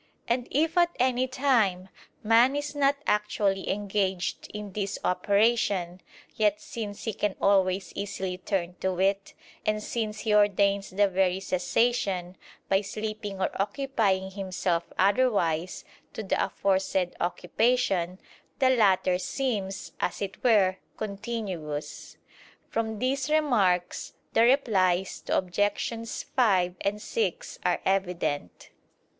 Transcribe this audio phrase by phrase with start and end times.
[0.27, 1.89] And if at any time
[2.23, 6.01] man is not actually engaged in this operation,
[6.35, 11.39] yet since he can always easily turn to it, and since he ordains the very
[11.39, 12.35] cessation,
[12.67, 18.17] by sleeping or occupying himself otherwise, to the aforesaid occupation,
[18.57, 22.17] the latter seems, as it were, continuous.
[22.71, 28.71] From these remarks the replies to Objections 5 and 6 are evident.